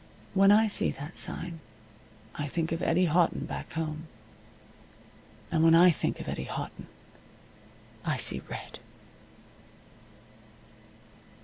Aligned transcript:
When 0.33 0.49
I 0.51 0.65
see 0.65 0.89
that 0.93 1.15
sign 1.15 1.59
I 2.33 2.47
think 2.47 2.71
of 2.71 2.81
Eddie 2.81 3.05
Houghton 3.05 3.45
back 3.45 3.71
home. 3.73 4.07
And 5.51 5.63
when 5.63 5.75
I 5.75 5.91
think 5.91 6.19
of 6.19 6.27
Eddie 6.27 6.45
Houghton 6.45 6.87
I 8.03 8.17
see 8.17 8.41
red. 8.49 8.79